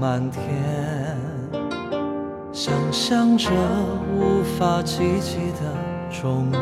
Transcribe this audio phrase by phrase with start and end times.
[0.00, 0.42] 漫天，
[2.52, 3.48] 想象着
[4.12, 5.60] 无法企及的
[6.10, 6.60] 终点，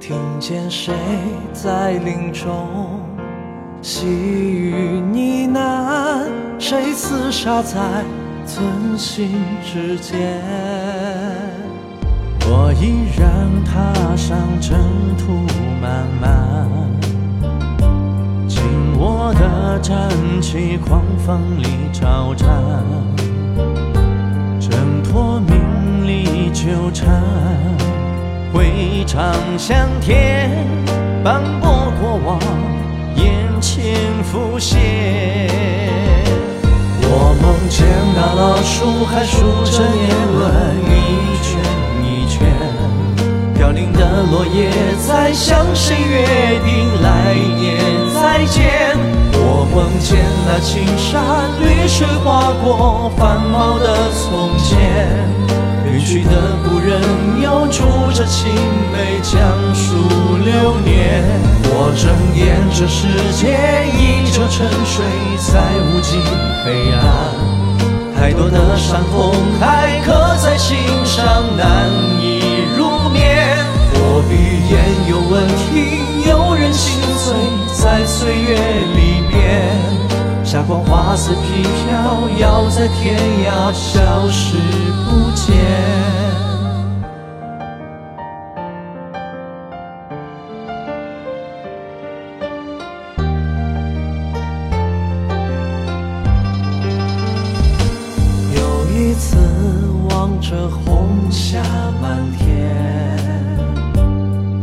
[0.00, 0.92] 听见谁
[1.52, 3.00] 在林中
[3.80, 6.26] 细语呢喃，
[6.58, 8.04] 谁厮杀在
[8.44, 8.66] 寸
[8.98, 10.42] 心之间。
[12.44, 14.76] 我依然踏上征
[15.16, 15.51] 途
[20.52, 22.46] 战旗，狂风里招展，
[24.60, 27.22] 挣脱名利纠缠，
[28.52, 30.50] 挥长向天，
[31.24, 32.38] 斑驳过往，
[33.16, 33.24] 眼
[33.62, 34.78] 前浮现。
[37.00, 40.42] 我梦见那老树还数着年轮，
[40.84, 40.92] 一
[41.40, 41.48] 圈
[42.04, 42.44] 一圈，
[43.54, 46.81] 凋零的落叶在向谁约定
[50.44, 54.78] 那青山绿水划过繁茂的从前，
[55.86, 56.30] 远去的
[56.64, 57.00] 故人
[57.40, 58.50] 又住着青
[58.92, 59.40] 梅江
[59.74, 59.94] 树
[60.44, 61.22] 流年。
[61.74, 63.56] 我睁眼，这世界
[63.96, 65.04] 依旧沉睡
[65.38, 66.20] 在无尽
[66.64, 67.00] 黑暗，
[68.14, 71.24] 太多的伤痛还刻在心上，
[71.56, 71.88] 难
[72.20, 72.42] 以
[72.76, 73.64] 入眠。
[73.94, 74.34] 我闭
[74.68, 74.74] 眼
[75.08, 75.70] 又闻听
[76.28, 77.32] 有人心碎
[77.72, 78.56] 在岁月
[78.96, 79.01] 里。
[80.52, 81.40] 霞光花似飘
[81.88, 84.58] 飘，要在天涯消失
[85.08, 85.56] 不见。
[98.54, 98.60] 有
[98.90, 99.38] 一次
[100.10, 101.62] 望着红霞
[102.02, 102.76] 满天，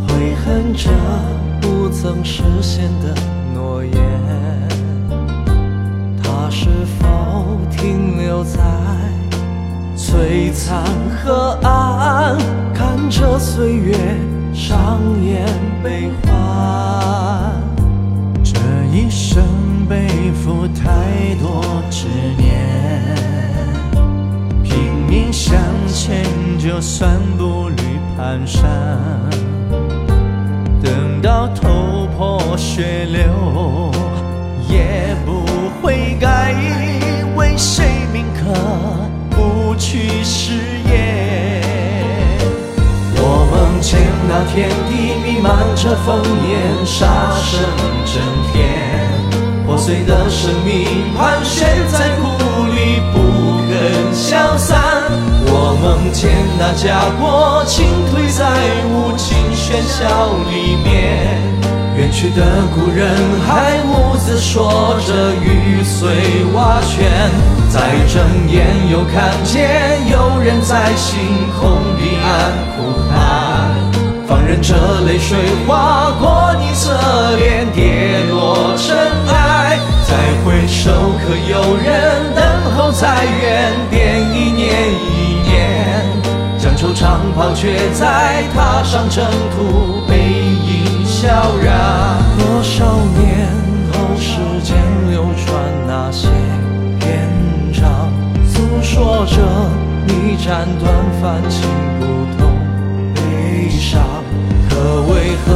[0.07, 0.91] 悔恨着
[1.59, 3.19] 不曾实现的
[3.55, 4.88] 诺言。
[10.59, 10.83] 璀璨
[11.23, 12.37] 河岸，
[12.73, 13.95] 看着岁月
[14.53, 15.45] 上演
[15.81, 17.53] 悲欢？
[18.43, 18.59] 这
[18.91, 19.41] 一生
[19.87, 20.83] 背负太
[21.41, 22.67] 多执念，
[24.61, 24.75] 拼
[25.07, 26.25] 命向前，
[26.57, 27.81] 就算步履
[28.17, 28.65] 蹒跚。
[30.83, 33.89] 等到头破血流，
[34.67, 35.45] 也不
[35.81, 36.53] 会改，
[37.37, 37.85] 为谁
[39.79, 40.51] 去誓
[40.85, 41.63] 言？
[43.15, 43.97] 我梦见
[44.27, 47.59] 那天地弥漫着烽烟，杀声
[48.05, 48.59] 震天，
[49.65, 52.27] 破碎的生命盘旋在鼓
[52.67, 53.17] 里不
[53.69, 54.77] 肯消散。
[55.51, 56.29] 我梦见
[56.59, 58.43] 那家国倾颓在
[58.91, 60.91] 无尽喧嚣里面，
[61.95, 63.15] 远去的故人
[63.47, 67.58] 还兀自说着玉碎瓦全。
[67.69, 69.69] 再睁眼又看见
[70.09, 71.19] 有人在星
[71.59, 73.69] 空彼岸苦喊，
[74.27, 75.37] 放任着泪水
[75.67, 76.91] 划过你侧
[77.37, 78.97] 脸，跌落尘
[79.31, 79.77] 埃。
[80.03, 80.91] 再回首，
[81.21, 82.43] 可有人等
[82.75, 84.19] 候在原点？
[84.33, 86.03] 一年一年，
[86.57, 89.23] 将惆怅抛却在踏上征
[89.55, 91.27] 途，背影萧
[91.61, 92.17] 然。
[92.39, 93.38] 多少年
[98.91, 99.37] 说着
[100.07, 100.91] 你斩断
[101.21, 101.61] 凡情
[101.99, 102.03] 不
[102.41, 102.43] 懂
[103.13, 104.01] 悲伤。
[104.67, 105.47] 可为何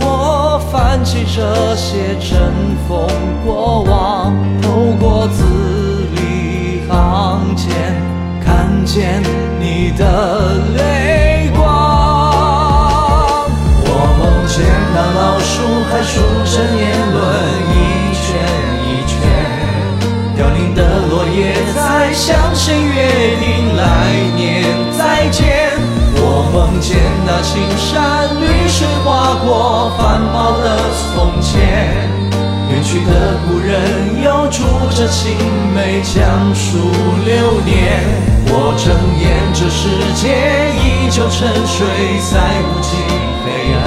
[0.00, 2.52] 我泛起这些尘
[2.88, 3.08] 封
[3.44, 4.34] 过往？
[4.60, 5.44] 透过字
[6.16, 7.70] 里行间，
[8.44, 9.22] 看见
[9.60, 11.64] 你的泪光。
[13.84, 13.88] 我
[14.18, 14.56] 梦见
[14.92, 15.54] 那老树
[15.88, 16.14] 还数
[16.44, 16.95] 着年
[22.26, 24.64] 在向谁约定来年
[24.98, 25.70] 再见？
[26.16, 30.76] 我梦见那青山绿水划过繁茂的
[31.14, 31.54] 从前，
[32.68, 35.36] 远去的故人又住着青
[35.72, 36.90] 梅江树
[37.24, 38.02] 流年。
[38.48, 38.90] 我睁
[39.22, 39.86] 眼，这世
[40.16, 41.86] 界依旧沉睡
[42.28, 42.98] 在无尽
[43.44, 43.46] 黑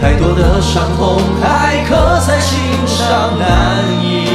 [0.00, 4.27] 太多的伤痛还刻在心上，难以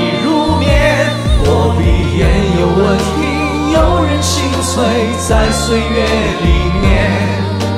[4.75, 4.81] 人心碎
[5.27, 6.05] 在岁月
[6.41, 6.47] 里
[6.81, 7.11] 面。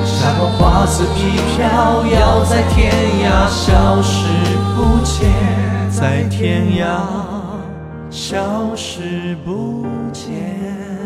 [0.04, 1.14] 霞光花似飘
[1.54, 4.26] 飘，摇在天涯消失
[4.74, 5.30] 不见，
[5.90, 7.00] 在天涯
[8.10, 11.05] 消失不见。